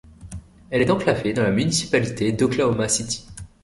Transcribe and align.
Elle 0.71 0.81
est 0.81 0.89
enclavée 0.89 1.31
dans 1.31 1.43
la 1.43 1.51
municipalité 1.51 2.31
d'Oklahoma 2.31 2.89
City. 2.89 3.23